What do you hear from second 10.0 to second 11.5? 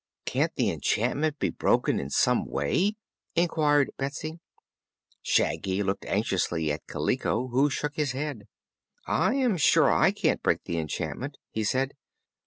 can't break the enchantment,"